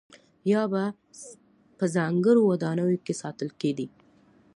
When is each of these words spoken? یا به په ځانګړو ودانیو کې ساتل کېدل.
یا 0.51 0.61
به 0.71 0.83
په 1.77 1.85
ځانګړو 1.95 2.41
ودانیو 2.51 3.03
کې 3.05 3.13
ساتل 3.21 3.49
کېدل. 3.61 3.89